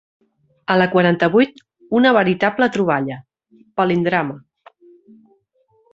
A 0.75 0.77
la 0.81 0.87
quaranta-vuit 0.93 1.61
una 1.99 2.13
veritable 2.19 2.71
troballa: 2.77 3.21
"Palindrama. 3.81 4.39